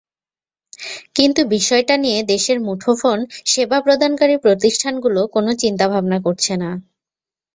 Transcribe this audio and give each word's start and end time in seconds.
কিন্তু 1.15 1.41
বিষয়টা 1.55 1.95
নিয়ে 1.97 2.19
দেশের 2.31 2.57
মুঠোফোন 2.61 3.19
সেবা 3.45 3.77
প্রদানকারী 3.81 4.35
প্রতিষ্ঠানগুলো 4.45 5.21
কোনো 5.35 5.51
চিন্তাভাবনা 5.61 6.17
করছে 6.25 6.53
না। 6.57 6.69